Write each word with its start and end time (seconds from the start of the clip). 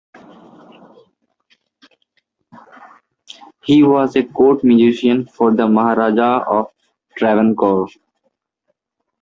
He 3.61 3.83
was 3.83 4.15
a 4.15 4.23
court 4.23 4.63
musician 4.63 5.27
for 5.27 5.53
the 5.53 5.67
Maharajah 5.67 6.43
of 6.47 6.71
Travancore. 7.15 7.87